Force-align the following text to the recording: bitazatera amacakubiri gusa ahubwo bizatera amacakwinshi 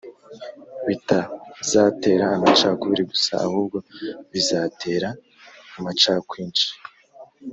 bitazatera 0.87 2.25
amacakubiri 2.37 3.03
gusa 3.11 3.31
ahubwo 3.45 3.77
bizatera 4.31 5.09
amacakwinshi 5.77 6.67